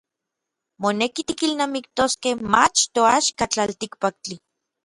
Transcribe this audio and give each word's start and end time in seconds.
Moneki 0.85 1.21
tikilnamiktoskej 1.27 2.33
mach 2.53 2.79
toaxka 2.95 3.45
tlaltikpaktli. 3.51 4.35